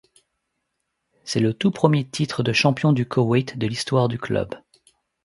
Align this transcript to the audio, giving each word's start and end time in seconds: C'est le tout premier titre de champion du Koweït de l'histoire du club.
C'est 1.25 1.39
le 1.39 1.53
tout 1.53 1.69
premier 1.69 2.07
titre 2.09 2.41
de 2.41 2.53
champion 2.53 2.91
du 2.91 3.05
Koweït 3.07 3.59
de 3.59 3.67
l'histoire 3.67 4.07
du 4.07 4.17
club. 4.17 4.55